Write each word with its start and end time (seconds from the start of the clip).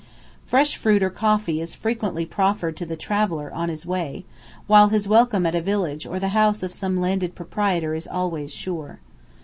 Fresh 0.47 0.77
fruit 0.77 1.03
or 1.03 1.11
coffee 1.11 1.61
is 1.61 1.75
frequently 1.75 2.25
proffered 2.25 2.75
to 2.75 2.87
the 2.87 2.95
traveller 2.95 3.53
on 3.53 3.69
his 3.69 3.85
way, 3.85 4.25
while 4.65 4.89
his 4.89 5.07
welcome 5.07 5.45
at 5.45 5.53
a 5.53 5.61
village 5.61 6.07
or 6.07 6.19
the 6.19 6.29
house 6.29 6.63
of 6.63 6.73
some 6.73 6.99
landed 6.99 7.35
proprietor 7.35 7.93
is 7.93 8.07
always 8.07 8.51
sure. 8.51 8.99